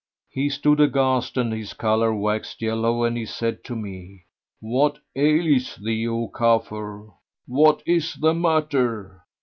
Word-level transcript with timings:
he 0.31 0.49
stood 0.49 0.79
aghast 0.81 1.37
and 1.37 1.53
his 1.53 1.73
colour 1.73 2.11
waxed 2.11 2.59
yellow 2.59 3.03
and 3.03 3.15
he 3.15 3.23
said 3.23 3.63
to 3.63 3.75
me, 3.75 4.23
"What 4.59 4.97
aileth 5.15 5.75
thee 5.75 6.07
O 6.07 6.27
Kafur! 6.27 7.11
What 7.45 7.83
is 7.85 8.15
the 8.15 8.33
matter?" 8.33 9.23